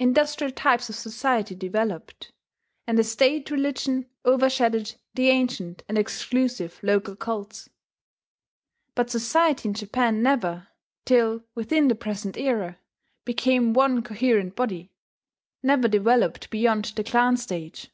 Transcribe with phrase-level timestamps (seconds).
[0.00, 2.32] Industrial types of society developed;
[2.88, 7.68] and a state religion overshadowed the ancient and exclusive local cults.
[8.96, 10.66] But society in Japan never,
[11.04, 12.80] till within the present era,
[13.24, 14.90] became one coherent body,
[15.62, 17.92] never developed beyond the clan stage.